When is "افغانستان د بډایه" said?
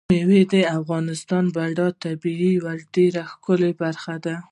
0.79-1.97